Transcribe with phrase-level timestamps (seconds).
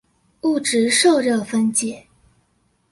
[0.41, 2.07] 物質受熱分解